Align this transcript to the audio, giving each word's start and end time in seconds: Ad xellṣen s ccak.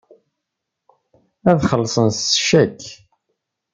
Ad 1.49 1.59
xellṣen 1.71 2.07
s 2.13 2.21
ccak. 2.37 2.81